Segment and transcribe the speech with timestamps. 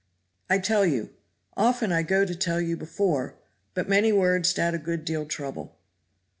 [0.49, 1.11] "I tell you.
[1.55, 3.35] Often I go to tell you before,
[3.75, 5.75] but many words dat a good deal trouble.